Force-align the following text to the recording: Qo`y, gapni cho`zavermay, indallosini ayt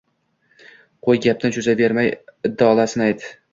Qo`y, 1.09 1.17
gapni 1.27 1.53
cho`zavermay, 1.59 2.11
indallosini 2.51 3.09
ayt 3.11 3.31